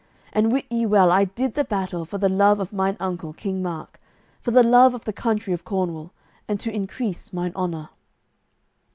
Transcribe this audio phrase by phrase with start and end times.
[0.33, 3.61] And wit ye well I did the battle for the love of mine uncle, King
[3.61, 3.99] Mark,
[4.41, 6.11] for the love of the country of Cornwall,
[6.47, 7.89] and to increase mine honour."